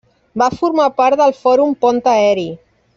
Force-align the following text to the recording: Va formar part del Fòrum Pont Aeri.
Va 0.41 0.47
formar 0.61 0.87
part 1.03 1.21
del 1.21 1.37
Fòrum 1.43 1.77
Pont 1.85 2.03
Aeri. 2.17 2.49